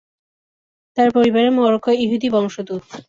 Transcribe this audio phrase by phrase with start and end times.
[0.97, 2.83] তার পরিবার মরক্কো-ইহুদি বংশোদ্ভূত।